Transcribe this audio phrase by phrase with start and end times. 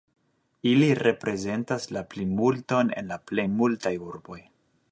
[0.69, 4.41] Ili reprezentas la plimulton en la plej multaj urboj.